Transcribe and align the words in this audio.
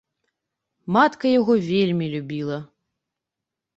Матка 0.95 1.25
яго 1.39 1.53
вельмі 1.69 2.05
любіла. 2.17 2.57